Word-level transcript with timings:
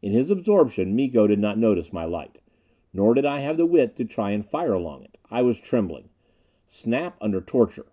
In 0.00 0.12
his 0.12 0.30
absorption 0.30 0.94
Miko 0.94 1.26
did 1.26 1.40
not 1.40 1.58
notice 1.58 1.92
my 1.92 2.04
light. 2.04 2.38
Nor 2.92 3.14
did 3.14 3.24
I 3.24 3.40
have 3.40 3.56
the 3.56 3.66
wit 3.66 3.96
to 3.96 4.04
try 4.04 4.30
and 4.30 4.46
fire 4.46 4.74
along 4.74 5.02
it. 5.02 5.18
I 5.28 5.42
was 5.42 5.58
trembling. 5.58 6.08
Snap 6.68 7.16
under 7.20 7.40
torture! 7.40 7.90